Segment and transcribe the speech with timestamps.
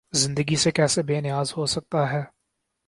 [0.13, 2.23] زندگی سے کیسے بے نیاز ہو سکتا ہے؟